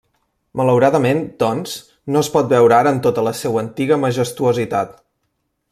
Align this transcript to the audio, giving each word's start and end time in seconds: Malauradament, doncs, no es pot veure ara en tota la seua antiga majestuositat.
Malauradament, 0.61 1.21
doncs, 1.43 1.75
no 2.15 2.23
es 2.25 2.31
pot 2.37 2.49
veure 2.55 2.77
ara 2.79 2.95
en 2.97 3.01
tota 3.09 3.27
la 3.29 3.37
seua 3.43 3.65
antiga 3.65 4.03
majestuositat. 4.07 4.99